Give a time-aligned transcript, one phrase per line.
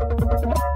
[0.00, 0.67] Thank you.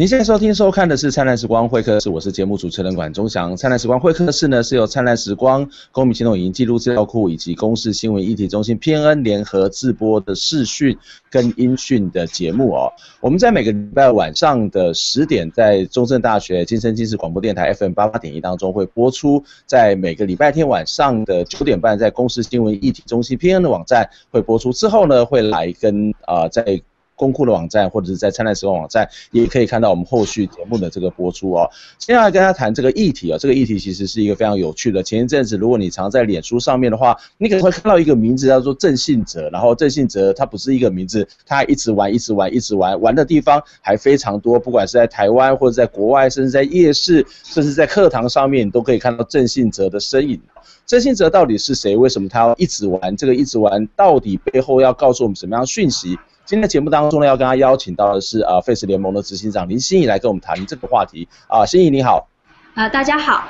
[0.00, 3.52] 您现在收听、收看的是《灿烂时光会客室》，我是节目主持人管中祥。
[3.58, 10.96] 《灿烂时光会客室》呢是由灿烂时光、公民行动影音记录资料库以及公视新闻议题中心 PNN 联合制播的视讯
[11.28, 12.90] 跟音讯的节目哦。
[13.20, 24.72] 我们在每个礼拜晚上的十点，在中正大学金声金视广播电台 FM 八八点一当中会播出；在每个礼拜天晚上的九点半，在公视新闻议题中心 PN 的网站会播出。
[24.72, 26.80] 之后呢，会来跟啊、在。
[27.20, 31.68] 公库的网站或者是在灿烂时光网站，也可以看到我们后续节目的这个播出哦。
[31.98, 35.02] 接下来跟大家谈这个议题啊，这个议题其实是一个非常有趣的。
[35.02, 50.40] 前一阵子，如果你常在脸书上面的话，你可能会看到一个名字叫做郑信哲，然后郑信哲他不是一个名字，他一直玩，一直玩，一直玩，玩的地方还非常多，不管是在台湾或者在国外，甚至在夜市，甚至在课堂上面，你都可以看到郑信哲的身影。
[50.86, 51.96] 郑信哲到底是谁？
[51.96, 53.16] 为什么他要一直玩？
[53.16, 56.18] 这个一直玩到底背后要告诉我们什么样的讯息？
[56.50, 61.28] 今天节目当中呢，要跟他邀请到的是啊，Face 联盟的执行长林心怡来跟我们谈这个话题。
[61.46, 62.26] 啊，心怡你好，
[62.74, 63.44] 啊大家好，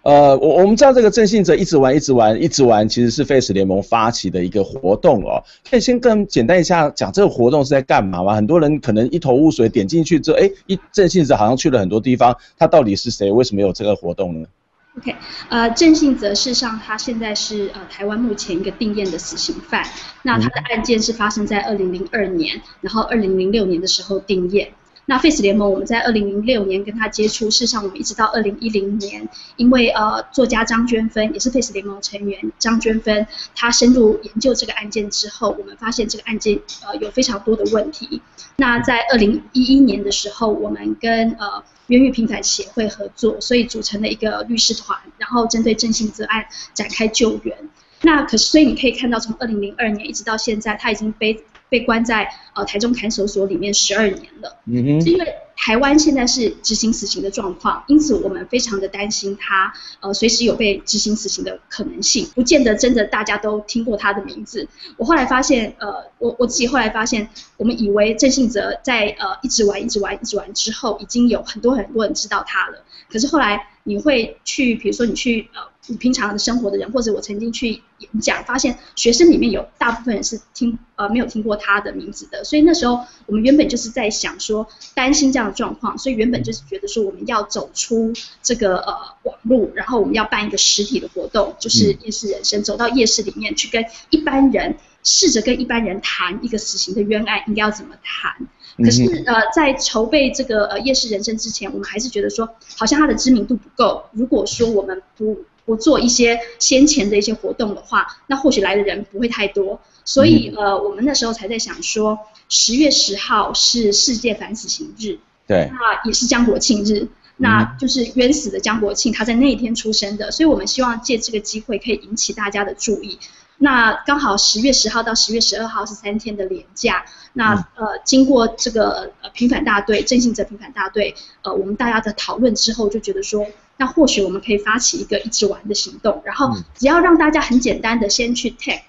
[0.00, 8.34] 呃我我们知道这个郑信哲一直玩一直玩一直玩，其实是 Face 联盟发起的一个活动哦，可以先更简单一下讲这个活动是在干嘛吗？
[8.34, 13.30] 很多人可能一头雾水，点进去之后，哎，一郑信哲好像去了很多地方，他到底是谁？
[13.30, 14.48] 为什么有这个活动呢
[14.98, 15.16] ？OK，
[15.48, 19.86] 呃，郑信哲事实上他现在是呃台湾目前一个定验的死刑犯，
[20.22, 24.72] 那他的案件是发生在二零零二年，然后二零零六年的时候定验。
[25.04, 33.26] 那 Face 联盟，我们在二零零六年跟他接触，事实上我们一直到二零一零年，因为呃作家张娟芬也是 Face 联盟成员，张娟芬
[33.56, 38.22] 她深入研究这个案件之后，我们发现这个案件呃有非常多的问题。
[38.54, 47.56] 那在二零一一年的时候，我们跟呃源于平台协会合作，所以组成了一个律师团，然后针对郑信哲案展开救援。
[48.02, 51.44] 那可是所以你可以看到，从二零零二年一直到现在，他已经被。
[51.72, 64.68] 被关在呃台中看守所里面十二年了，嗯哼，是因为台湾现在是执行死刑的状况，因此我们非常的担心他呃随时有被执行死刑的可能性，不见得真的大家都听过他的名字。
[64.98, 75.71] 我后来发现，呃，我我自己后来发现，我们以为郑信哲在呃一直玩一直玩一直玩之后，已经有很多很多人知道他了，可是后来你会去，比如说你去呃。
[75.88, 88.12] 你平常的生活的人，或者我曾经去演讲，发现学生里面有大部分人是听呃没有听过他的名字的，所以那时候我们原本就是在想说担心这样的状况，所以原本就是觉得说我们要走出
[88.42, 88.94] 这个呃
[89.24, 98.46] 网络，然后我们要办一个实体的活动，就是夜市人生，走到夜市里面去跟一般人试着跟一般人谈一个死刑的冤案应该要怎么谈。
[98.78, 109.80] 可是呃在筹备这个呃夜市人生之前，我们还是觉得说好像他的知名度不够，如果说我们不不做一些先前的一些活动的话，那或许来的人不会太多。
[110.04, 112.18] 所以呃，我们那时候才在想说，
[112.48, 117.06] 十月十号是世界反死刑日，对，那也是江国庆日，
[117.36, 123.20] 那就是冤死的江国庆，他在那一天出生的，所以我们希望借这个机会可以引起大家的注意。
[123.58, 133.46] 那刚好十月十号到十月十二号是三天的连假，那呃经过这个呃平反大队郑信者平反大队呃我们大家的讨论之后，就觉得说。
[133.76, 138.80] 那或许我们可以发起一个一直玩的行动，然后只要让大家很简单的先去 tag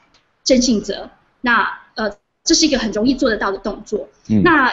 [0.44, 1.10] 郑信哲，
[1.42, 2.12] 那呃
[2.44, 4.10] 这是一个很容易做得到的动作。
[4.28, 4.72] 嗯、那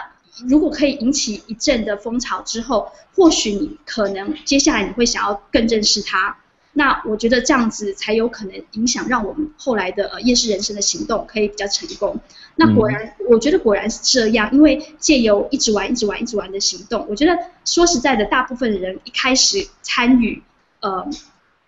[0.48, 6.36] 如果可以引起一阵的风潮之后，或许你可能接下来你会想要更认识他。
[6.72, 12.20] 那我觉得这样子才有可能影响，让我们后来的呃夜市人生的行动可以比较成功。
[12.54, 20.42] 那果然，我觉得果然是这样，因为借由一直玩、一直玩、一直玩的行动，我觉得说实在的，大部分的人一开始参与，
[20.80, 21.08] 呃，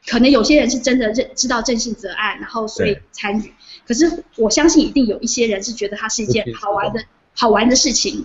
[0.06, 3.52] 可能有些人是真的认知道郑信哲案，然后所以参与。
[3.86, 7.02] 可是我相信一定有一些人是觉得它是一件好玩的
[7.34, 8.25] 好玩的事情，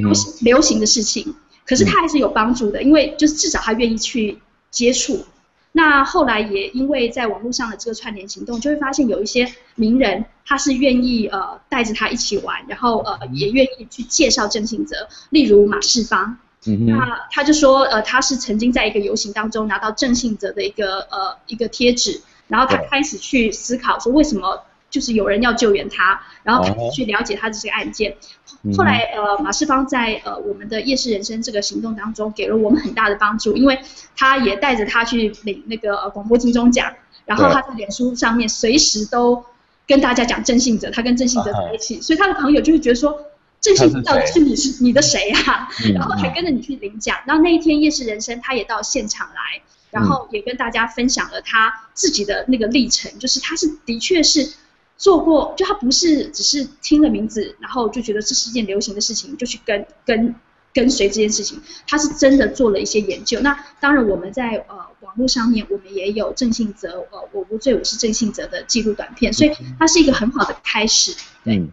[0.00, 1.34] 流行流行的事情。
[1.66, 4.38] 可是它还是有帮助的，因为就是至少他愿意去
[4.70, 5.26] 接触。
[5.76, 24.62] 那后来也因为在网络上的这个串联行动，就会发现有一些名人，他是愿意呃带着他一起玩，然后呃也愿意去介绍郑信哲，例如马世芳，嗯，那他就说呃他是曾经在一个游行当中拿到郑信哲的一个呃一个贴纸，然后他开始去思考说为什么。
[24.96, 28.16] 就是有人要救援他，然后去了解他的这个案件。
[28.78, 33.78] 后来呃，马世芳在呃我们的夜市人生这个行动当中，给了我们很大的帮助，因为
[34.16, 36.94] 他也带着他去领那个广播金钟奖，
[37.26, 39.44] 然后他在脸书上面随时都
[39.86, 43.26] 跟大家讲郑信哲，他跟郑信哲在一起，所以他的朋友就会觉得说，
[43.60, 45.68] 郑信哲到底是你是你的谁啊？
[45.94, 47.18] 然后还跟着你去领奖。
[47.26, 49.60] 然后那一天夜市人生他也到现场来，
[49.90, 54.54] 然后也跟大家分享了他自己的那个历程，就是他是的确是
[54.96, 60.34] 做过，就他不是只是听了名字，然后就觉得这是一件流行的事情，就去跟跟。
[60.76, 61.58] 跟随这件事情，
[61.88, 63.40] 他是真的做了一些研究。
[63.40, 71.16] 那当然，我们在呃网络上面，我们也有郑信哲呃我无罪我是郑信哲的记录短片，所以它是一个很好的开始。
[71.44, 71.70] 对，嗯、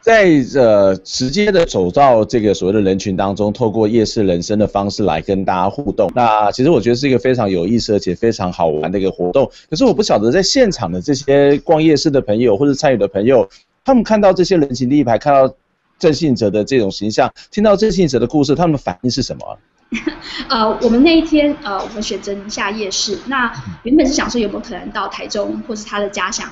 [0.00, 6.10] 在呃直接的走到这个所谓的人群当中，透过夜市人生的方式来跟大家互动。
[6.14, 9.50] 那其实我觉得是一个非常有意思而且非常好玩的一个活动。
[9.68, 13.48] 可是我不晓得在现场的这些逛夜市的朋友或者参与的朋友，
[13.84, 15.54] 他们看到这些人形立牌，看到。
[15.98, 19.58] 郑信哲的这种形象，听到郑信哲的故事，他们的反应是什么？
[20.50, 23.18] 呃，我们那一天，呃，我们选择宁夏夜市。
[23.28, 23.50] 那
[23.82, 26.46] 原本是想说有没有可能到台中或是他的家乡，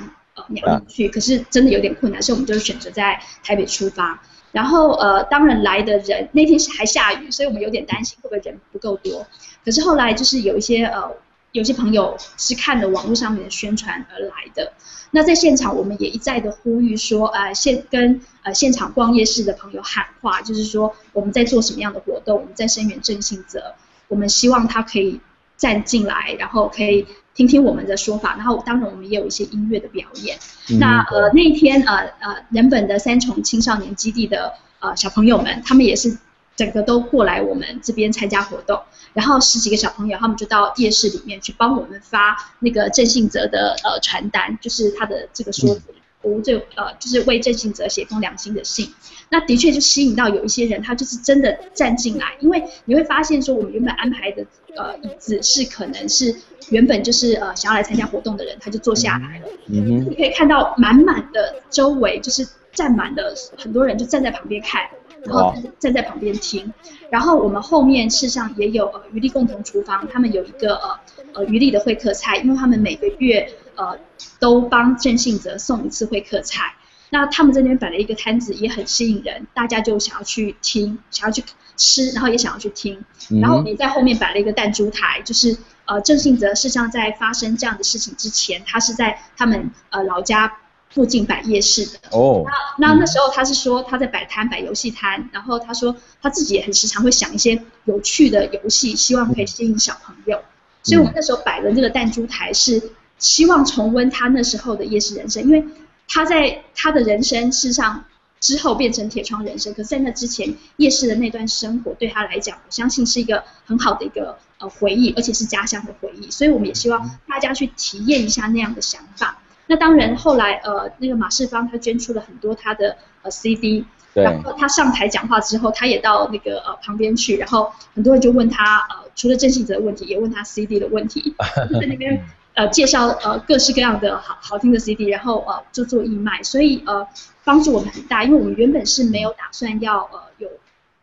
[0.49, 4.23] 呃，苗栗去，可是真的有点困难，所以我们就选择在台北出发。
[4.52, 9.26] 然后，呃，当然来的人那天是还下雨，所以我们有点担心会不会人不够多。
[9.64, 11.11] 可是后来就是有一些呃。
[11.55, 14.73] 有些朋友是看了网络上面的宣传而来的，
[15.12, 23.76] 那在现场我们也一再的呼吁说，呃，现跟呃现场逛夜市的朋友喊话，就是说我们在做什么样的活动，我们在声援郑信哲，
[24.08, 25.20] 我们希望他可以
[25.56, 30.38] 站进来，然后可以听听我们的说法，然后当然我们也有一些音乐的表演。
[30.70, 36.16] 嗯、那呃那一天呃呃人本的三重青少年基地的呃小朋友们，他们也是。
[36.56, 38.81] 整个都过来我们这边参加活动，
[39.12, 45.92] 然后十几个小朋友，他们就到夜市里面去帮我们发那个郑信哲的呃传单，就是他的这个说服，
[46.41, 48.88] 就呃就是为郑信哲写封良心的信。
[49.31, 56.35] 那的确就吸引到有一些人，他就是真的站进来，因为你会发现说，我们原本安排的呃椅子是可能是
[56.71, 59.47] 原本就是呃想要来参加活动的人，他就坐下来了。
[59.69, 64.82] 嗯哼，你可以看到满满的周围就是站满了很多人，就站在旁边看。
[65.27, 66.70] 然后站在旁边听，
[67.09, 71.00] 然后我们后面事实上也有呃余力共同厨房，他们有一个呃
[71.32, 73.99] 呃余力的会客菜，因为他们每个月呃
[74.38, 76.75] 都帮郑信哲送一次会客菜，
[77.11, 81.43] 那他们这边摆了一个摊子也很吸引人，大家就想要去听，想要去
[81.76, 83.05] 吃，然后也想要去听，
[83.41, 85.56] 然后你在后面摆了一个弹珠台，就是
[85.87, 90.59] 呃郑信哲事实上在发生这样的事情之前，他是在他们呃老家。
[90.91, 92.44] 附近摆夜市的哦，
[92.79, 100.41] 那那那时候他是说他在摆摊摆游戏摊，然后他说他自己也很时常会想一些有趣的游戏，希望可以吸引小朋友，
[100.85, 102.93] 所以我们那时候摆的这个弹珠台是
[103.25, 105.65] 希望重温他那时候的夜市人生，因为
[106.06, 108.05] 他在他的人生事实上
[108.38, 119.38] 之后变成铁窗人生，可是在那之前夜市的那段生活对他来讲，我相信是一个很好的一个呃回忆，而且是家乡的回忆，所以我们也希望大家去体验一下那样的想法。
[119.69, 131.35] 那当然，后来呃，那个马世芳他捐出了很多他的呃 CD，然后他上台讲话之后，他也到那个呃旁边去，然后很多人就问他呃，除了郑信哲的问题，也问他 CD 的问题，
[131.73, 132.23] 就在那边
[132.55, 137.06] 呃介绍呃各式各样的好好听的 CD，然后呃就做义卖，所以呃
[137.45, 140.49] 帮助我们很大，因为我们原本是没有打算要呃有。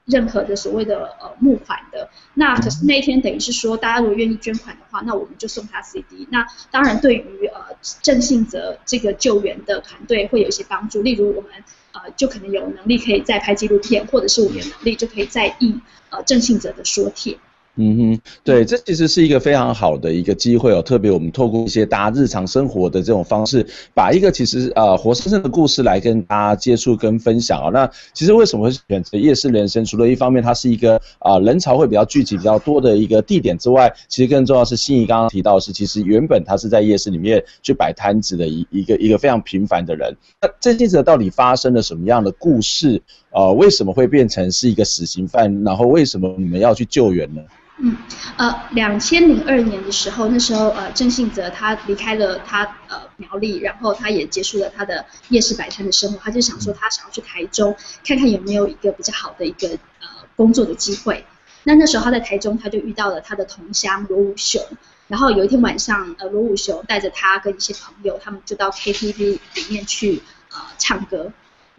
[0.06, 6.28] 任何的所谓的呃募款的，那可是那一天等于是说，大家如果愿意捐款的话，那我们就送他 CD。
[6.32, 11.52] 那当然对于呃郑信哲这个救援的团队会有一些帮助，例如我们
[11.94, 15.80] 呃就可能有能力可以再拍纪录片，或者是我们有能力就可以再印
[16.10, 17.38] 呃郑信哲的说帖。
[17.78, 20.82] 嗯哼，对，这其实是一个非常好的一个机会哦。
[20.82, 27.72] 特别我们透过一些大家日常生活的这种方式，把一个其实呃活生生的故事来跟大家接触跟分享啊、哦。
[27.72, 29.86] 那其实为什么会选择夜市人生？
[29.86, 40.14] 除了一方面它是一个啊、人潮会比较聚集比较多的一个地点之外，其实更重要是心怡刚刚提到是，其实原本他是在夜市里面去摆摊子的一一个一个非常平凡的人。
[40.42, 43.02] 那这件事到底发生了什么样的故事？
[43.32, 45.64] 呃，为什么会变成是一个死刑犯？
[45.64, 47.42] 然后为什么你们要去救援呢？
[47.84, 47.98] 嗯，
[48.38, 59.68] 呃，两千零二年的时候，那时候呃，郑信哲他离开了他呃苗栗，然后他也结束了他的夜市摆摊的生活，他就想说他想要去台中看看有没有一个比较好的一个
[60.00, 61.26] 呃工作的机会。
[61.64, 64.62] 那那时候他在台中，他就遇到了他的同乡罗武雄，
[65.08, 70.22] 然后有一天晚上，呃，罗武雄带着他跟一些朋友，他们就到 KTV 里面去
[70.52, 71.32] 呃唱歌。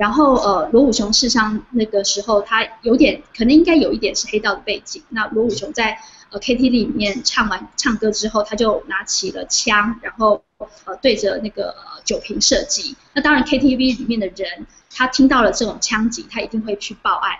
[0.02, 5.00] 然后呃，罗武雄事实上那个时候他有点，可能应该有一点是黑道的背景。
[5.10, 5.96] 那罗武雄在
[6.30, 12.96] 呃 KTV 里面唱完唱歌之后，他就拿起了枪，然后呃对着那个酒瓶射击。
[13.14, 17.38] 那当然 KTV 里面的人，他听到了这种枪击，他一定会去报案，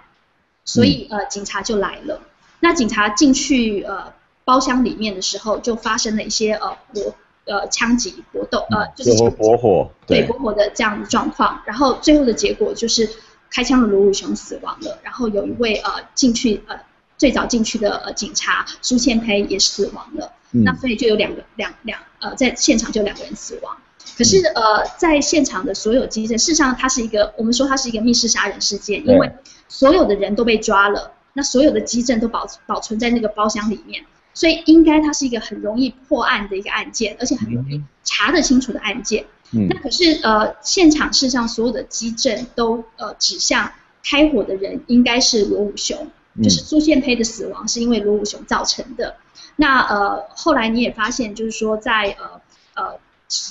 [0.64, 2.22] 所以呃警察就来了。
[2.60, 4.12] 那警察进去呃
[4.44, 7.16] 包厢里面的时候，就发生了一些呃我
[7.46, 13.08] 呃枪击搏斗，呃就是火搏火，对搏火的这样的状况，然后最后的结果就是
[13.50, 16.76] 开枪的卢武雄死亡了，然后有一位呃进去呃
[17.18, 23.76] 最早进去的呃警察苏倩培也死亡了，嗯、那所以就有两个两两呃在现场就两个人死亡。
[24.18, 29.32] 可是呃，在现场的所有迹证，事实上它是一个，我们说它是一个密室杀人事件，因为
[29.68, 39.24] 所有的人都被抓了，那所有的基证都保保存在那个包厢里面，所以应该它是一个很容易破案的一个案件，而且很容易查得清楚的案件。
[39.52, 39.68] 嗯。
[39.68, 43.72] 那可是呃，现场事实上所有的基证都呃指向
[44.04, 46.08] 开火的人应该是罗武雄，
[46.42, 49.16] 就是苏宪胚的死亡是因为罗武雄造成的。
[49.56, 52.40] 那呃，后来你也发现，就是说在呃
[52.74, 52.98] 呃。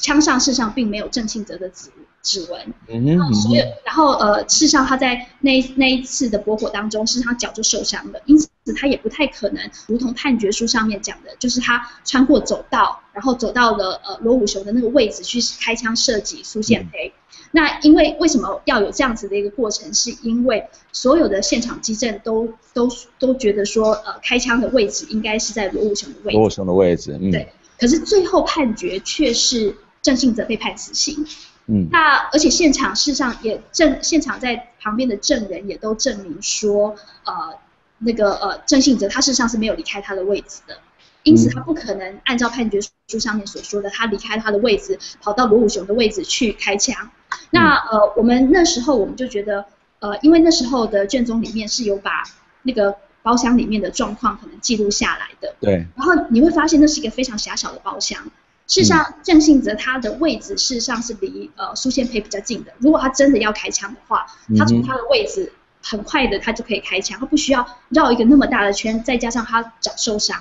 [0.04, 1.90] 枪上事实上并没有郑庆泽的指
[2.22, 17.12] 指纹，嗯哼，然后所有，然后呃，事实上他在那那一次的搏火当中，事实上脚就受伤了，因此他也不太可能，如同判决书上面讲的，就是他穿过走道，然后走到了呃罗武雄的那个位置去开枪射击苏宪培。
[17.12, 19.91] 嗯、那因为为什么要有这样子的一个过程？
[19.94, 22.88] 是因为所有的现场迹证都都
[23.18, 26.38] 都觉得说，呃，开枪的位置应该是在罗武雄的位置。
[26.38, 27.51] 罗武雄的位置，嗯，对。
[27.80, 31.25] 可是最后判决却是郑信哲被判死刑。
[31.65, 37.58] 嗯，那而且现场事实上也证，现场在旁边的证人也都证明说，呃，
[38.01, 40.77] 那个呃郑信哲他事实上是没有离开他的位置的，
[41.24, 47.10] 因此他不可能按照判决书上面所说的，他离开他的位置跑到罗武雄的位置去开枪。
[47.50, 49.65] 那呃，我们那时候我们就觉得，
[50.00, 52.24] 呃，因为那时候的卷宗里面是有把
[52.63, 52.96] 那个。
[53.24, 55.86] 包厢里面的状况可能记录下来的，对。
[55.96, 58.20] 然后你会发现那是一个非常狭小的包厢。
[58.65, 62.74] 事实上，郑信哲他的位置事实上是离呃苏宪培比较近的。
[62.79, 64.25] 如果他真的要开枪的话，
[64.58, 70.40] 他从他的位置很快的他就可以开枪，他不需要绕一个那么大的圈，再加上他脚受伤。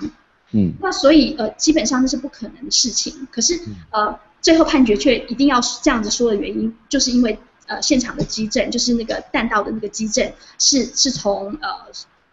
[0.51, 0.73] 嗯。
[0.81, 3.27] 那所以呃基本上那是不可能的事情。
[3.31, 3.59] 可是
[3.91, 11.69] 呃最后判决却一定要这样子说的原因，就是因为呃现场的激震，就是那个弹道的那个迹证是是从呃。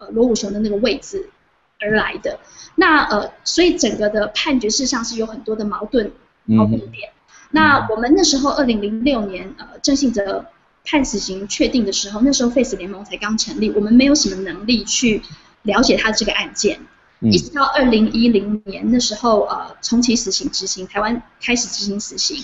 [0.00, 1.28] 呃，罗武雄的那个位置
[1.80, 2.38] 而来的，
[2.76, 6.12] 那呃，所以整个的判决事实上是有很多的矛盾
[6.44, 7.10] 矛盾点。
[7.10, 7.18] 嗯、
[7.50, 10.46] 那我们那时候二零零六年，呃，郑信泽
[10.90, 15.20] 判死刑确定的时候，那时候 FACE 联盟才刚成立，我们没有什么能力去
[15.62, 16.80] 了解他这个案件。
[17.20, 22.42] 嗯、一直到二零一零年的时候，呃，重启死刑执行，台湾开始执行死刑。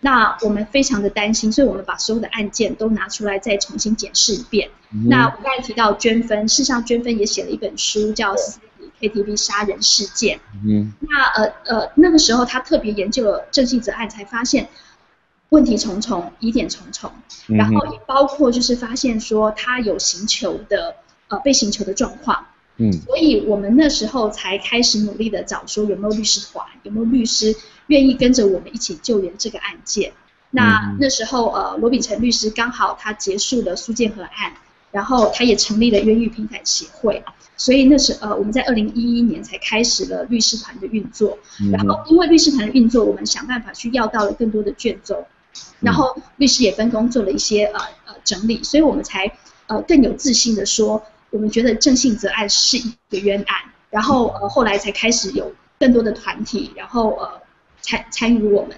[0.00, 4.70] 那我们非常的担心，所以我们把所有的案件都拿出来再重新检视一遍。
[4.92, 8.58] 嗯、那我刚才提到娟芬，事实上娟芬也写了一本书叫《私
[9.00, 10.38] KTV 杀人事件》。
[10.66, 14.68] 嗯，那呃呃那个时候他特别研究了郑信哲案，才发现
[15.52, 17.12] 问题重重，疑点重重。
[17.46, 20.96] 然后也包括就是发现说他有刑求的
[21.28, 22.46] 呃被刑求的状况。
[22.78, 27.54] 嗯，所以我们那时候才开始努力的找说有没有律师团，有没有律师
[27.88, 30.12] 愿意跟着我们一起救援这个案件。
[30.50, 34.54] 那那时候呃罗秉成律师刚好他结束了苏建和案，
[34.90, 37.22] 然后他也成立了冤狱平反协会，
[37.56, 41.38] 所以那时呃我们在二零一一年才开始了律师团的运作。
[41.70, 45.26] 然后因为律师团的运作，我们想办法去要到了更多的卷宗，
[45.80, 49.30] 然后律师也分工做了一些呃呃整理，所以我们才
[49.66, 51.02] 呃更有自信的说。
[51.30, 53.56] 我们觉得郑信泽案是一个冤案，
[53.88, 57.40] 然后呃后来才开始有更多的团体，然后呃
[57.80, 58.76] 参参与我们。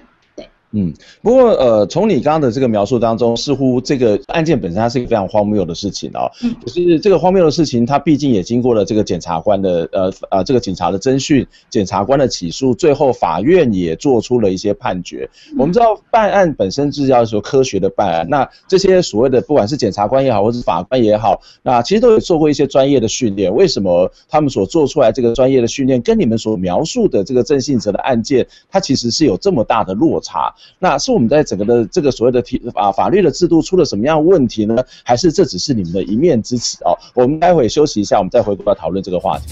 [0.76, 6.28] 嗯，不过呃，从你刚刚的这个描述当中，似乎这个案件本身它是一个非常荒谬的事情哦。
[6.42, 6.52] 嗯。
[6.60, 15.30] 可是这个荒谬的事情，它毕竟也经过了这个检察官的呃呃这个警察的侦讯，检察官的起诉，最后法院也做出了一些判决。
[15.52, 15.58] 嗯。
[15.58, 23.54] 我们知道办案本身就是要说科学的办案，那这些所谓的不管是检察官也好，或是法官也好，那其实都有做过一些专业的训练。
[23.54, 30.52] 为什么他们所做出来这个专业的训练，跟你们所描述的这个郑信哲的案件，它其实是有这么大的落差？
[30.78, 34.76] 那是我们在整个的这个所谓的体啊法律的制度出了什么样的问题呢？
[35.02, 36.96] 还是这只是你们的一面之词哦？
[37.14, 39.44] 我们待会休息一下，我们再回过来讨论这个话题。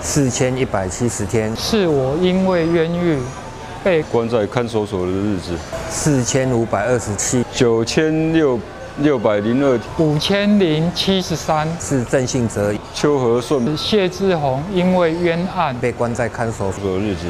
[0.00, 3.18] 四千一百七十天，是我因为冤狱。
[3.84, 5.58] 被关在看守所的日子，
[5.92, 8.58] 四千五百二十七，九千六
[8.98, 15.76] 六百零二，五千零七十三，是郑信泽、邱和顺、谢志宏因为冤案。
[15.78, 16.94] 被关在看守所。
[16.94, 17.26] 的日子，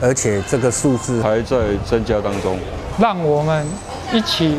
[0.00, 2.56] 而且这个数字还在增加当中，
[2.98, 3.66] 让我们
[4.12, 4.58] 一起。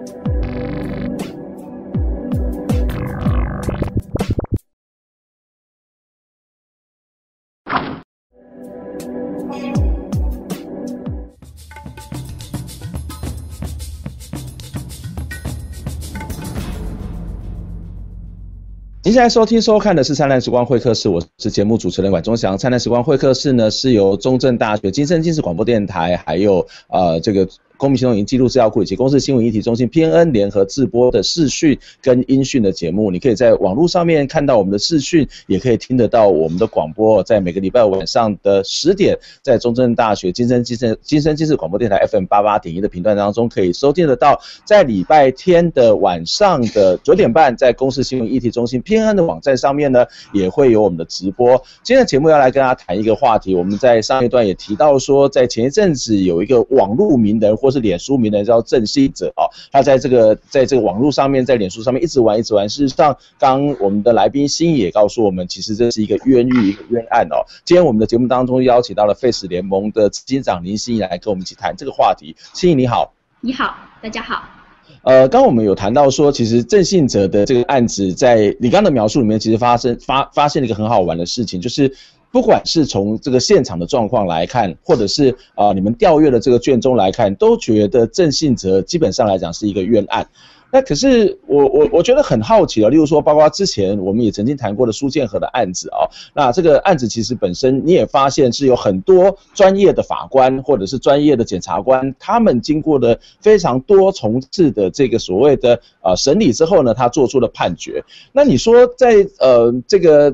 [19.14, 22.58] 现在收听收看的是灿烂时光会客室，我是节目主持人管中祥。
[22.58, 27.48] 灿烂时光会客室呢，是由中正大学金声金视广播电台还有呃这个。
[27.84, 37.22] 公民行动影音记录资料库以及公司新闻议题中心 P N 联合直播的视讯跟音讯的节目，你可以在网络上面看到我们的视讯，也可以听得到我们的广播。
[37.24, 44.40] 在每个礼拜晚上的十点，在中正大学金声金声金声金视广播电台 FM 八八点一的频段当中可以收听得到。
[44.64, 51.62] 在礼拜天的晚上的九点半，在公司新闻议题中心 PNN 的网站上面呢，也会有我们的直播。
[51.84, 62.70] 今天的节目要来跟大家谈一个话题，我们在上一段也提到说，在前一阵子有一个网络名人或是脸书名人叫郑信哲哦，他在这个在这个网络上面，在脸书上面一直玩一直玩。
[62.70, 67.44] 事实上，刚我们的来宾欣也告诉我们，其实这是一个冤狱，一个冤案哦。
[67.66, 72.36] 今天我们的节目当中邀请到了 Face 联盟的执行长林欣怡来跟我们一起谈这个话题。
[72.54, 73.12] 欣怡你好，
[73.42, 74.44] 你好，大家好。
[75.02, 81.94] 呃，刚刚我们有谈到说，其实郑信哲的这个案子，在你刚刚的描述里面，其实发生发发现了一个很好玩的事情，就是。
[82.34, 90.28] 不管是从这个现场的状况来看，或者是啊、你们调阅的这个卷宗来看，都觉得郑信哲基本上来讲是一个冤案。
[90.72, 108.04] 那可是我我我觉得很好奇啊，例如说，包括之前我们也曾经谈过的苏建和的案子啊，那这个案子其实本身你也发现是有很多专业的法官或者是专业的检察官，他们经过了非常多重次的这个所谓的呃审理之后呢，他做出了判决。
[108.32, 110.34] 那你说在呃这个。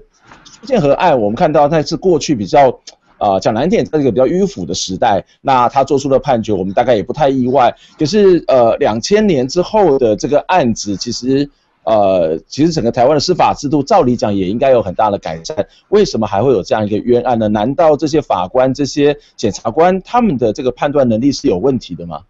[0.65, 2.79] 建和案，我们看到那是过去比较，
[3.17, 7.73] 呃，讲难点，在这个比较迂腐的时代，那他做出的判决，我们大概也不太意外。
[7.97, 11.49] 可是，呃，两千年之后的这个案子，其实，
[11.83, 15.67] 呃，其实整个台湾的司法制度，照理讲也应该有很大的改善。
[15.89, 17.47] 为什么还会有这样一个冤案呢？
[17.47, 22.21] 难道这些法官、这些检察官他们的这个判断能力是有问题的吗？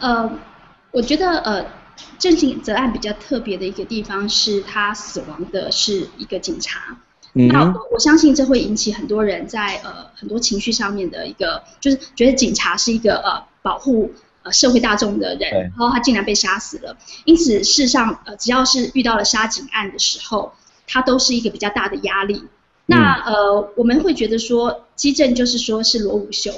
[0.00, 0.30] 呃，
[0.90, 1.64] 我觉得，呃。
[2.18, 6.98] 郑信哲案比较特别的一个地方是，他死亡的是一个警察。
[7.38, 14.10] 嗯、那我我相信这会引起很多人在呃很多情绪上面的一个，就是觉得警察是一个呃保护
[14.42, 16.96] 呃社会大众的人，然后他竟然被杀死了。
[17.26, 20.54] 因此，事实上呃只要是遇到了杀警案的时候，
[20.86, 22.36] 他都是一个比较大的压力。
[22.36, 22.48] 嗯、
[22.86, 26.54] 那呃我们会觉得说，基政就是说是罗武雄，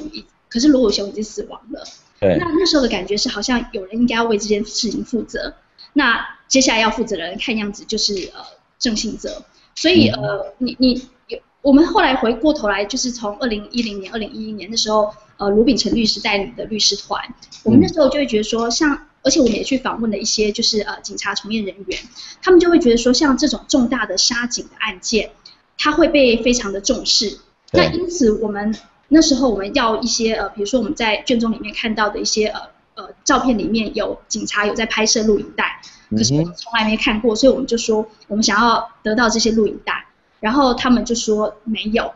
[0.49, 1.83] 可是罗武雄已经死亡了。
[2.21, 5.55] 对，那那时候的感觉是好像有人应该要为这件事情负责，
[5.93, 8.41] 那接下来要负责的人看样子就是呃
[8.79, 17.23] 郑信哲，所以呃你你有我们后来回过头来就是从二零一零年、二零一一年的时候，呃卢秉成律师带领的律师团，
[17.63, 22.01] 我们那时候就会觉得说像，而且我们也去访问了一些就是呃警察从业人员，
[22.43, 25.31] 他们就会觉得说像这种重大的杀警的案件，
[25.77, 27.39] 他会被非常的重视，
[27.73, 28.75] 那因此我们。
[29.09, 32.61] 那时候我们要一些呃，比如说我们在卷宗里面看到的一些呃
[32.95, 40.05] 呃照片里面有警察有在拍摄录影带，可是我们从来没看过，所以我们就说我们想要得到这些录影带，
[40.41, 42.13] 然后他们就说没有，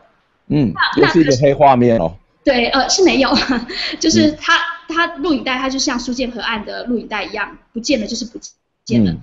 [0.47, 2.15] 嗯，那是一个黑画面哦。
[2.43, 3.29] 对，呃是没有，
[3.99, 8.53] 就是他他录影带他就像苏建和案的录影带一样，不见了就是不见。
[8.91, 9.21] 嗯、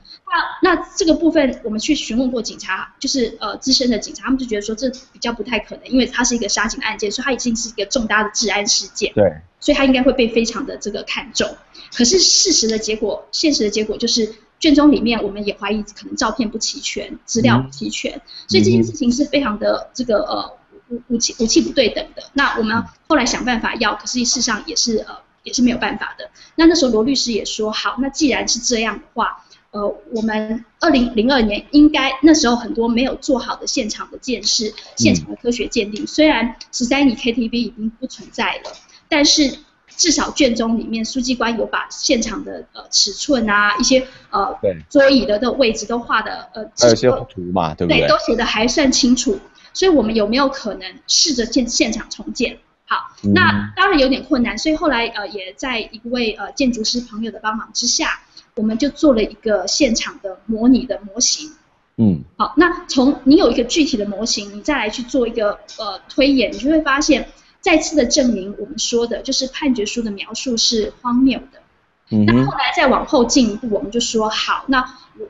[0.62, 11.46] 那那这个部分我们去询问过警察，就是呃资深的警察，他们就觉得说这比较不太可能，因为它是一个杀警案件，所以它已经是一个重大的治安事件，对，所以它应该会被非常的这个看重。
[11.94, 20.56] 可是事实的结果，现实的结果就是卷宗里面我们也怀疑可能照片不齐全，资料不齐全，嗯、所以这件事情是非常的这个呃
[20.88, 22.22] 武武器武器不对等的。
[22.32, 26.30] 那我们后来想办法要，可是事实上也是呃也是没有办法的。
[26.56, 29.44] 那那时候罗律师也说，好，那既然是这样的话。
[29.72, 38.72] 呃，我们二零零二年应该那时候很多没有做好的现场的鉴识、现场的科学鉴定，嗯、虽然十三亿 KTV 已经不存在了，
[39.08, 39.58] 但是
[39.96, 48.00] 至少卷宗里面书记官有把现场的呃尺寸啊一些呃对桌椅的的位置都画的呃，还有些图嘛，对不对？
[48.00, 49.38] 对，都写的还算清楚，
[49.72, 52.58] 所以我们有没有可能试着现现场重建？
[52.86, 58.20] 好，嗯、那当然有点困难，所以后来呃也在一位呃建筑师朋友的帮忙之下。
[58.60, 61.50] 我们就做了一个现场的模拟的模型，
[61.96, 67.30] 嗯，好，那从你有一个具体的模型，你再来去做一个呃推演，你就会发现
[67.62, 71.62] 再次的证明我们说的就是判决书的描述是荒谬的。
[72.10, 74.84] 嗯，那后来再往后进一步，我们就说好，那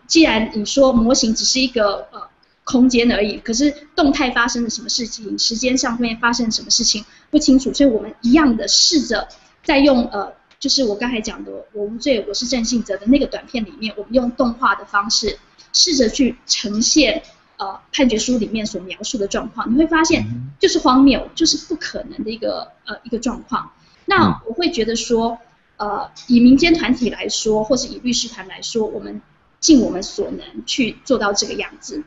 [0.09, 2.23] 既然你说模型只是一个呃
[2.65, 9.29] 空间而已，可是动态发生了什么事情，时间上面发生了什么事情不清楚，所以我们一样的试着
[9.63, 10.40] 再用呃。
[10.61, 15.39] 就是我刚才讲的，我无罪，我是郑信哲的那个短片里面，我们用动画的方式
[15.73, 17.23] 试着去呈现，
[17.57, 20.27] 呃判决书里面所描述的状况，你会发现
[20.61, 23.73] 就是荒谬，就是不可能的一个呃一个状况。
[24.05, 25.39] 那我会觉得说，
[25.79, 29.23] 呃，以民间团体来说，或是以律师团来说，我们
[29.61, 32.05] 尽我们所能去做到这个样子。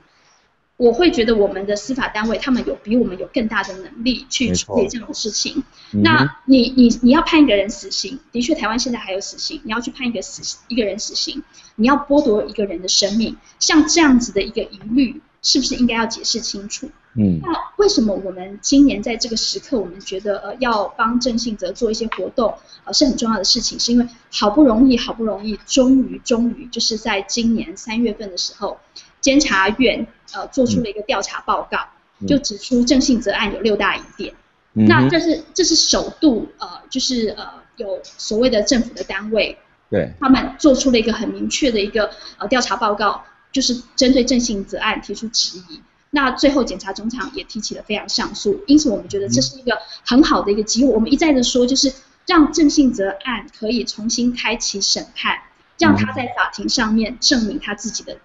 [0.78, 5.64] 我会觉得我们的司法单位，他们有比我们有更大的能力去处理这种事情。
[5.92, 11.44] 那你你你要判一个人死刑，的确台湾现在还有死刑，你要去判一个死一个人死刑，
[11.76, 16.90] 你要剥夺一个人的生命，像这样子的一个疑虑，是不是应该要解释清楚？
[17.16, 22.56] 嗯，那为什么我们今年在这个时刻，我们觉得呃要帮郑信哲做一些活动，
[22.86, 28.80] 呃是很重要的事情，是因为好不容易好不容易，终于终于就是在今年三月份的时候，
[29.24, 31.80] 监察院呃做出了一个调查报告，
[32.20, 34.36] 嗯、就指出郑信泽案有六大疑点，
[34.74, 39.58] 嗯、那这是这是首度呃就是呃有所谓的政府的单位，
[39.90, 45.82] 对，他们做出了一个很明确的一个呃调查报告，就是针对郑信泽案提出质疑。
[46.16, 50.92] 那最后，检察总长也提起了非常上诉，因此我们觉得这是一个很好的一个机会。
[50.92, 51.92] 我们一再的说，就是
[52.28, 55.40] 让郑信泽案可以重新开启审判，
[55.80, 58.20] 让他在法庭上面证明他自己的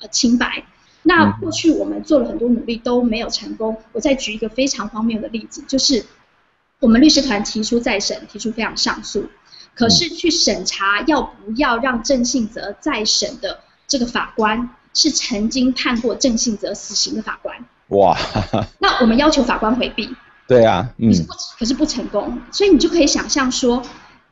[0.00, 0.64] 呃呃清白。
[1.02, 3.76] 那过去我们做了很多努力都没有成功。
[3.92, 6.04] 我再举一个非常荒谬的例子，就是
[6.80, 9.28] 我们律师团提出再审，提出非常上诉，
[9.74, 14.70] 可是去审查要不要让郑信泽再审的这个法官。
[14.94, 17.54] 是曾经判过郑信泽死刑的法官
[17.88, 18.16] 哇，
[18.80, 20.12] 那我们要求法官回避，
[20.48, 23.80] 对啊，嗯，可是不可是不成功，所以你就可以想象说，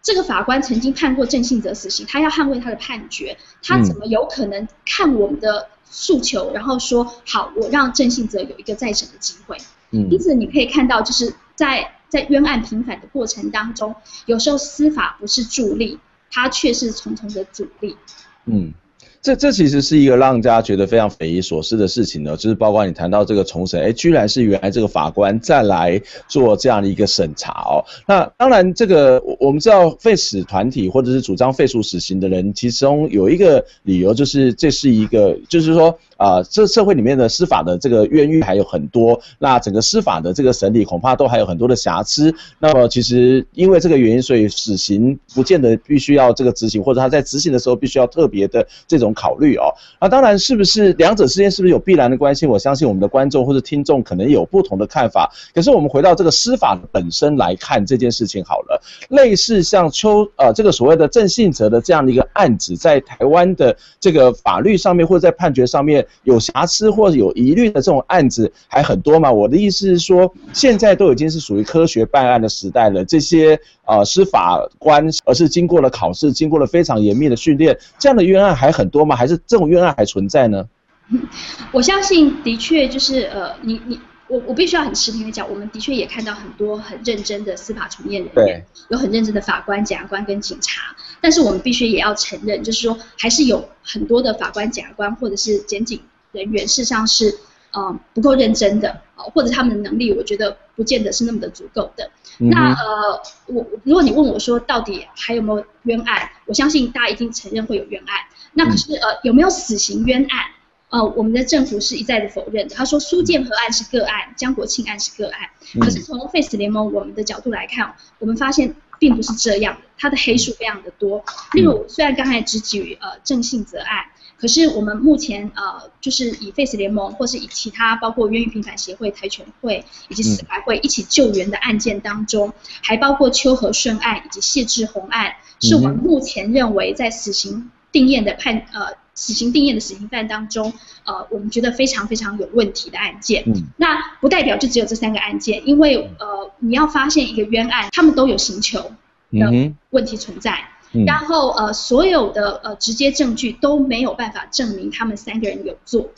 [0.06, 9.56] 这个法官曾经判过郑信哲死刑，他要捍卫他的判决，他怎么有可能看我们的诉求，嗯、然后说好，我让郑信哲有一个再审的机会？
[9.90, 15.98] 嗯，因此你可以看到，就是在在冤案平反的过程当中，有时候司法不是助力，
[16.30, 17.96] 它却是重重的阻力。
[18.44, 18.72] 嗯。
[19.22, 27.84] 这这其实是一个让大家觉得非常匪夷所思的事情呢，就是包括你谈到这个重审，哎，居然是原来这个法官再来做这样的一个审查哦。
[28.06, 35.98] 那当然，这个我们知道废死团体或者是主张废除死刑的人，其中有一个理由就是这是一个，就是说。
[36.18, 42.34] 啊、这社会里面的司法的这个冤狱还有很多，那整个司法的这个审理恐怕都还有很多的瑕疵。
[42.58, 49.74] 那么其实因为这个原因，所以死刑不见得必须要这个执行，或者他在执行的时候必须要特别的这种考虑哦。
[50.00, 52.46] 那当然是不是两者之间是不是有必然的关系？
[52.46, 55.32] 我相信我们的观众或者听众可能有不同的看法。
[55.52, 66.06] 可是我们回到这个司法本身来看这件事情好了，类似像邱呃这个所谓的郑信哲的这样的一个案子，在台湾的这个法律上面或者在判决上面。
[66.24, 69.30] 有瑕疵或者有疑虑的这种案子还很多嘛？
[69.30, 73.04] 我的意思是说，现在都已经是属于科学办案的时代了。
[73.04, 79.16] 这些呃司法官，而是经过了考试，经过了非常严密的训练，这样的冤案还很多吗？
[79.16, 80.68] 还是这种冤案还存在呢？
[81.72, 90.96] 我相信，的确就是呃，你你我我必须要很持平的讲，我们的确也看到很多很认真的司法从业人员，对，有很认真的法官、检察官跟警察。
[91.20, 96.00] 但是我们必须也要承认，就是说还是有很多的法官、检察官或者是检警
[96.32, 97.36] 人员，事实上是
[97.76, 102.10] 呃不够认真的，或者他们的能力，我觉得不见得是那么的足够的。
[102.38, 108.16] 嗯、那呃，我如果你问我说到底还有没有冤案，我相信大家一定承认会有冤案。
[108.54, 110.40] 那可是呃有没有死刑冤案？
[110.88, 112.74] 呃，我们的政府是一再的否认的。
[112.74, 115.40] 他说苏建和案是个案，江国庆案是个案。
[115.80, 121.22] 可是从 Face 联盟我们的角度来看，我们发现并不是这样的，它的黑数非常的多。
[121.52, 124.06] 例如，虽然刚才只举呃郑信泽案。
[124.38, 143.42] 可是我们目前呃，就是以 Face 联盟，或是以其他包括冤狱平反协会、台拳会以及死改会一起救援的案件当中，还包括邱和顺案以及谢志宏案，是我们目前认为在死刑定验的判呃死刑定验的死刑犯当中，呃，我们觉得非常非常有问题的案件。
[143.78, 148.92] 那不代表就只有这三个案件，因为呃，你要发现一个冤案，他们都有刑求
[149.32, 149.50] 的
[149.88, 150.68] 问题存在。
[151.04, 156.08] 然后呃，所有的呃直接证据都没有办法证明他们三个人有做，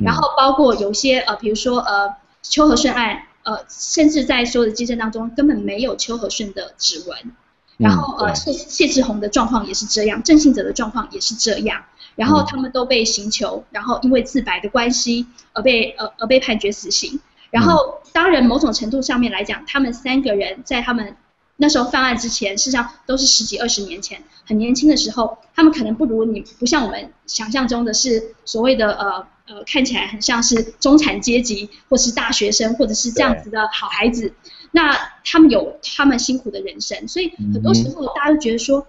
[0.00, 7.32] 然后包括有些呃，比如说呃邱和顺案，呃，甚至在所有的迹证当中根本没有邱和顺的指纹，
[7.78, 17.20] 然后呃谢谢志宏的状况也是这样，郑信哲的状况也是这样，然后他们都被刑求，然后因为自白的关系而被呃而被判决死刑，
[17.50, 21.16] 然后当然某种程度上面来讲，他们三个人在他们。
[21.60, 34.32] 那时候犯案之前，事实上都是十几二十年前，很年轻的时候，他们可能不如你，不像我们想象中的是所谓的呃呃，看起来很像是中产阶级，或是大学生，或者是这样子的好孩子。
[34.70, 38.86] 那他们有他们辛苦的人生，所以很多时候大家都觉得说，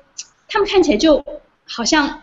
[0.48, 1.26] 他们看起来就
[1.66, 2.22] 好像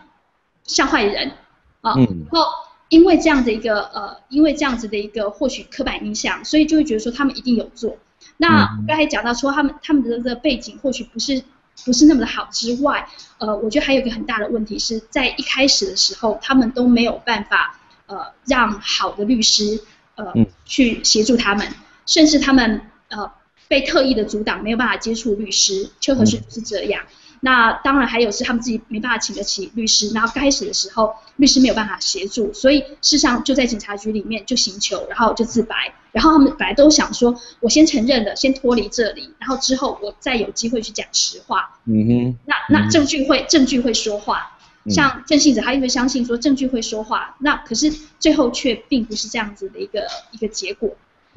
[0.63, 1.33] 像坏人
[1.81, 1.93] 啊。
[1.97, 2.45] 然后
[2.87, 7.97] 因为这样的一个呃，因为这样子的一个或许刻板印象，所以就会觉得说他们一定有做。
[8.37, 11.43] 那刚才讲到说他们他们的这个背景或许不是
[11.85, 19.81] 不是那么的好之外，呃，我觉得还有一个很大的问题是在一开始的时候，他们都没有办法呃让好的律师
[20.15, 20.33] 呃
[20.65, 21.67] 去协助他们，
[22.05, 23.31] 甚至他们呃
[23.67, 27.03] 被特意的阻挡，没有办法接触律师，邱和顺是这样。
[27.41, 41.79] 那当然还有是他们自己没办法请得起律师，然后开始的时候律师没有办法协助，所以事实上就在警察局里面就寻求，然后就自白，然后他们本来都想说，我先承认了，先脱离这里，然后之后我再有机会去讲实话。
[41.85, 42.37] 嗯哼。
[42.45, 44.57] 那那证据会证据会说话，
[44.89, 50.95] 像郑信子他因为相信说证据会说话，那可是最后却并不是这样子的一个一个结果。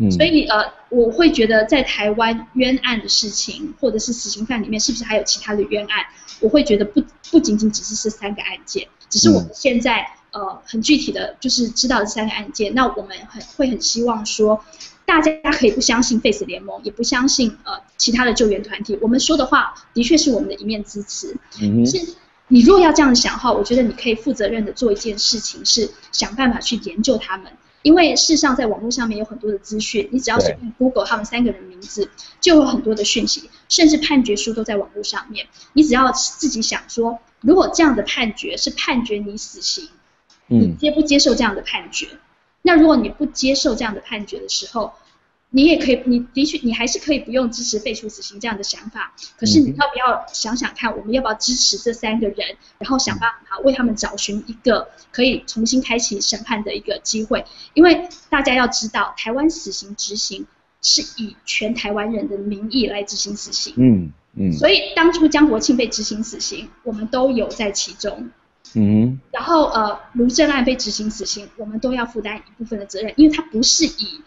[0.09, 6.05] 所以呃，我会觉得在台湾冤案的事情，或者是死刑犯里面，是不是还有其他的冤案？
[6.39, 12.73] 我会觉得不不仅仅只是这三个案件，只是我们现在呃很具体的就是知道这三个案件。
[12.75, 14.65] 那我们很会很希望说，
[15.05, 21.37] 大家可以不相信 Face 联盟，也不相信呃其他的救援团体，我们说的话的确是我们的一面之词。
[21.61, 22.15] 嗯，是
[22.49, 27.53] 你若要这样想的话，我觉得你可以负责任的做一件事情，是想办法去研究他们。
[27.83, 35.47] 因为事实上，在网络上面有很多的资讯，你只要随便 Google 他们三个人名字，就有很多的讯息，甚至判决书都在网络上面。
[35.73, 39.89] 你只要自己想说，如果这样的判决是判决你死刑，
[40.47, 42.09] 你接不接受这样的判决？
[42.63, 44.93] 那如果你不接受这样的判决的时候，
[45.53, 49.13] 你也可以，你的确，你还是可以不用支持废除死刑这样的想法。
[49.37, 57.45] 可是你要不要想想看，我们要不要支持这三个人，然后想办法为他们找寻一个可以重新开启审判的一个机会？
[57.75, 60.47] 因为大家要知道，台湾死刑执行
[60.83, 63.75] 是以全台湾人的名义来执行死刑。
[63.77, 64.53] 嗯嗯。
[64.53, 68.31] 所以当初江国庆被执行死刑，我们都有在其中。
[68.75, 69.19] 嗯。
[69.33, 74.21] 然后呃，卢正案被执行死刑，我们都要负担一部分的责任，因为他不是以。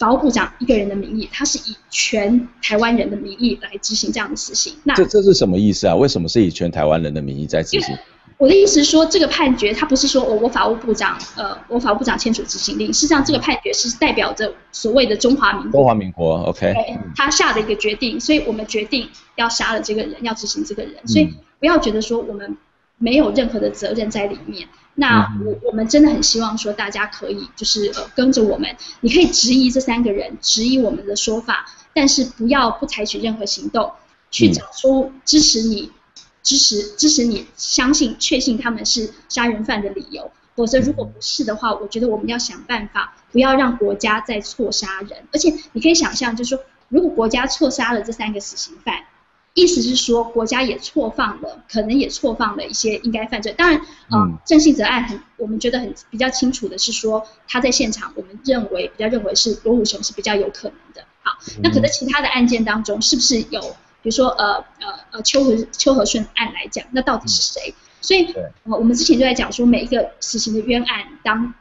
[0.00, 4.72] 法务部长一个人的名义，他是以全台湾人的名义来执行这样的死刑。
[4.82, 5.94] 那这这是什么意思啊？
[5.94, 7.94] 为什么是以全台湾人的名义在执行？
[8.38, 15.72] 我的意思是说，这个判决他不是说我我法务部长呃我法务部长签署执行令，事实上这个判决是代表着所谓的中华民国。
[15.72, 16.74] 中华民国，OK。
[17.14, 22.56] 他下的一个决定，所以我们决定要杀了这个人，要执行这个人，所以不要觉得说我们
[22.96, 24.66] 没有任何的责任在里面。
[25.00, 33.92] 那我我们真的很希望说大家可以就是呃跟着我们，你可以质疑这三个人，质疑我们的说法，但是不要不采取任何行动，
[34.30, 35.90] 去找出支持你、
[36.42, 48.96] 支持支持你相信确信他们是杀人犯的理由，否则如果不是的话，我觉得我们要想办法，不要让国家再错杀人，而且你可以想象，就是说如果国家错杀了这三个死刑犯。
[49.54, 53.52] 意思是说，国家也错放了，可能也错放了一些应该犯罪。
[53.52, 61.04] 当然，呃、嗯，郑信哲案很，我们觉得很比较清楚的是说，他在现场，我们认为比较认为是罗武雄是比较有可能的。
[61.22, 63.60] 好，那可能其他的案件当中，是不是有，
[64.02, 67.74] 比如说呃呃呃邱和邱和顺案来讲，那到底是谁？
[68.02, 71.52] 所以，呃，我们之前就在讲说，每一个死刑的冤案，当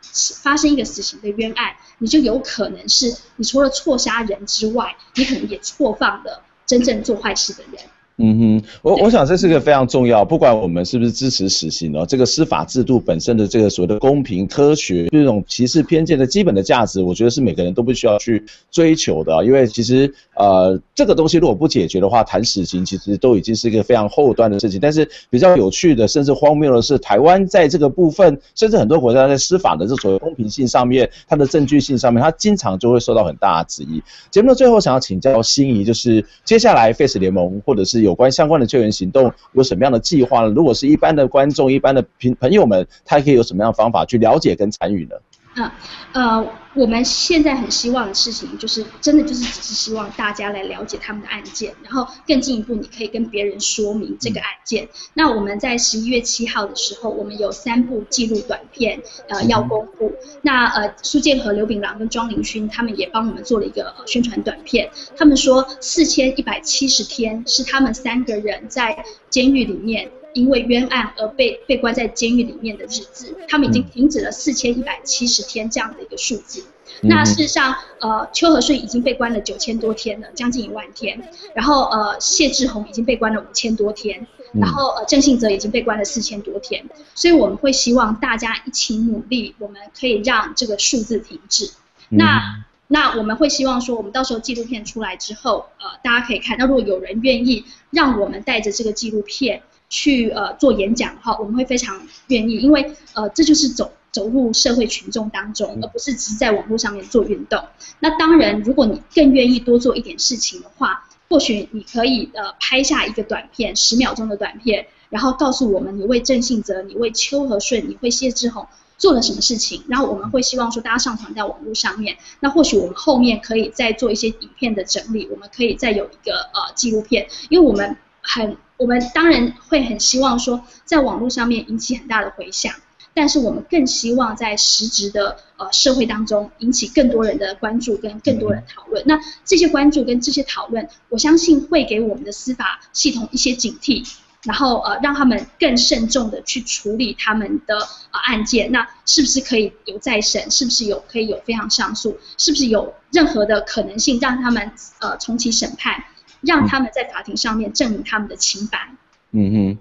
[0.42, 6.44] 发生一个死刑的冤案，你就有可能是你除了错杀人之外，你可能也错放了。
[6.70, 7.82] 真正做坏事的人。
[8.22, 19.46] 嗯哼，我我想这是个非常重要，不管我们是不是支持死刑哦，这个司法制度本身的这个所谓的公平、科学，这种歧视偏见的基本的价值，我觉得是每个人都不需要去追求的。
[19.46, 24.82] 因为其实呃，这个东西如果不解决的话，谈死刑其实都已经是一个非常后端的事情。
[24.82, 34.04] 但是比较有趣的，甚至荒谬的是，台湾在这个部分，甚至很多国家在司法的这所谓公平性上面，它的证据性上面，它经常就会受到很大的质疑。
[34.30, 38.09] 节目的最后，想要请教心仪，就是接下来 Face 联盟或者是有。
[38.10, 40.50] 有关相关的救援行动有什么样的计划呢？
[40.50, 45.16] 如果是一般的观众、一般的朋朋友们，他可以有什么样的方法去了解跟参与呢？
[45.56, 45.70] 嗯，
[46.14, 54.86] 呃，我们现在很希望的事情，就是真的就是只是希望大家来了解他们的案件，然后更进一步，你可以跟别人说明这个案件。
[54.86, 60.14] 嗯、那我们在十一月七号的时候，我们有三部纪录短片，呃，要公布。
[60.24, 64.90] 嗯、那呃，苏建和、刘炳郎跟庄凌勋他们也帮我们做了一个宣传短片。
[65.18, 70.12] 他们说四千一百七十天是他们三个人在监狱里面。
[70.34, 76.64] 因为冤案而被被关在监狱里面的日子，他们已经停止了四千一百七十天这样的一个数字。
[77.02, 81.32] 那事实上，呃，邱和顺已经被关了九千多天了，将近一万天。
[81.54, 84.28] 然后呃，谢志宏已经被关了五千多天。
[84.54, 86.84] 然后呃，郑信泽已经被关了四千多天。
[87.16, 91.72] 所以我们会希望大家一起努力，我们可以让这个数字停止。
[92.10, 96.58] 那那我们会希望说，我们到时候纪录片出来之后，呃，大家可以看。
[96.58, 99.62] 那如果有人愿意让我们带着这个纪录片。
[99.90, 107.64] 去呃做演讲的话，我们会非常愿意，因为呃这就是走走入社会群众当中，而不是只是在网络上面做运动。
[108.00, 119.84] 那当然，如果你更愿意多做一点事情的话，或许你可以呃拍下一个短片，十秒钟的短片，然后告诉我们你为郑信哲、你为邱和顺、你为谢志宏做了什么事情。
[119.88, 122.18] 然后我们会希望说大家上传在网络上面。
[122.40, 127.96] 那或许我们后面可以再做一些影片的整理，我们可以再有一个呃纪录片，因为我们
[128.30, 128.58] 很。
[128.78, 132.74] 我们当然会很希望说，在网络上面引起很大的回响，
[133.14, 139.04] 但是我们更希望在实质的呃社会当中引起更多人的关注跟更多人讨论。
[139.06, 144.10] 那这些关注跟这些讨论，我相信会给我们的司法系统一些警惕，
[144.44, 147.80] 然后呃让他们更慎重的去处理他们的
[148.12, 148.72] 呃案件。
[148.72, 150.50] 那是不是可以有再审？
[150.50, 152.18] 是不是有可以有非常上诉？
[152.38, 156.06] 是不是有任何的可能性让他们呃重启审判？
[156.42, 158.92] 让他们在法庭上面证明他们的清白。
[159.32, 159.78] 嗯哼。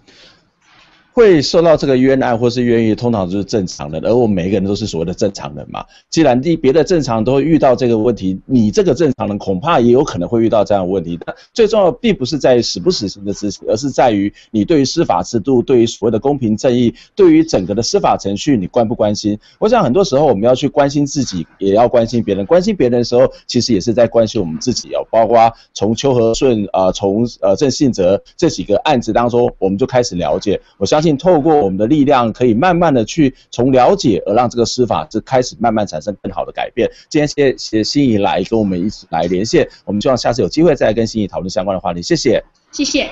[1.19, 5.85] 会受到这个冤案或是冤狱，通常就是正常的，而我们每一个人都是所谓的正常人嘛。
[6.09, 11.19] 既然你别的正常都会遇到这个问题，你这个正常人恐怕也有可能会遇到这样的问题。
[11.27, 19.37] 但最重要并不是在于死不死刑的事情，而是在于你对于司法制度、对于所谓的公平正义、对于整个的司法程序，你关不关心？
[19.59, 22.47] 我想很多时候我们要去关心自己，也要关心别人。
[22.47, 25.05] 关心别人的时候，其实也是在关心我们自己哦。
[25.11, 30.61] 包括从邱和顺啊，从呃郑信泽这几个案子当中，我们就开始了解。
[30.77, 31.08] 我相信。
[31.17, 36.91] 透过我们的力量，可以慢慢的去从了解而让这个施法这开始慢慢产生更好的改变。
[37.09, 39.69] 今天，谢谢心怡来跟我们一起来连线。
[39.85, 42.03] 我们希望下次有机会再跟心怡讨论相关的话题。
[42.03, 43.09] 谢谢，谢谢。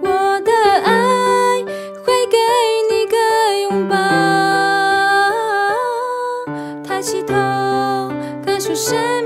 [0.00, 0.08] 我
[0.40, 0.50] 的
[0.84, 1.62] 爱
[2.04, 2.36] 会给
[2.90, 3.16] 你个
[3.62, 3.96] 拥抱。
[6.82, 7.34] 抬起头，
[8.44, 9.21] 感受生。